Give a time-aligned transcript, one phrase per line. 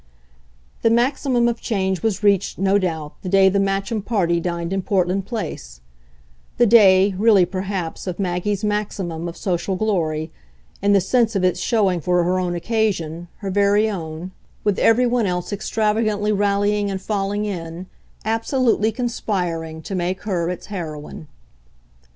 [0.81, 4.81] The maximum of change was reached, no doubt, the day the Matcham party dined in
[4.81, 5.79] Portland Place;
[6.57, 10.31] the day, really perhaps, of Maggie's maximum of social glory,
[10.81, 14.31] in the sense of its showing for her own occasion, her very own,
[14.63, 17.85] with every one else extravagantly rallying and falling in,
[18.25, 21.27] absolutely conspiring to make her its heroine.